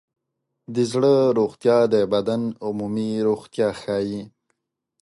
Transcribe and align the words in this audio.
د 0.75 0.77
زړه 0.91 1.13
روغتیا 1.39 1.77
د 1.93 1.95
بدن 2.13 2.41
عمومي 2.65 3.11
روغتیا 3.27 3.69
ښيي. 3.81 4.21